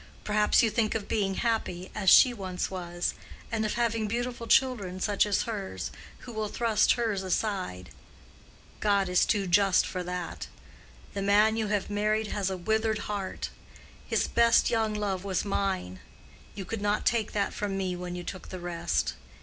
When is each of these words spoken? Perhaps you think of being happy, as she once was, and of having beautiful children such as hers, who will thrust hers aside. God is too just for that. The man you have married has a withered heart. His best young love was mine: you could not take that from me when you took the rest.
Perhaps 0.23 0.63
you 0.63 0.71
think 0.71 0.95
of 0.95 1.07
being 1.07 1.35
happy, 1.35 1.91
as 1.93 2.09
she 2.09 2.33
once 2.33 2.71
was, 2.71 3.13
and 3.51 3.63
of 3.63 3.75
having 3.75 4.07
beautiful 4.07 4.47
children 4.47 4.99
such 4.99 5.27
as 5.27 5.43
hers, 5.43 5.91
who 6.21 6.33
will 6.33 6.47
thrust 6.47 6.93
hers 6.93 7.21
aside. 7.21 7.91
God 8.79 9.07
is 9.07 9.27
too 9.27 9.45
just 9.45 9.85
for 9.85 10.01
that. 10.01 10.47
The 11.13 11.21
man 11.21 11.55
you 11.55 11.67
have 11.67 11.91
married 11.91 12.29
has 12.29 12.49
a 12.49 12.57
withered 12.57 13.01
heart. 13.13 13.51
His 14.07 14.27
best 14.27 14.71
young 14.71 14.95
love 14.95 15.23
was 15.23 15.45
mine: 15.45 15.99
you 16.55 16.65
could 16.65 16.81
not 16.81 17.05
take 17.05 17.33
that 17.33 17.53
from 17.53 17.77
me 17.77 17.95
when 17.95 18.15
you 18.15 18.23
took 18.23 18.49
the 18.49 18.59
rest. 18.59 19.13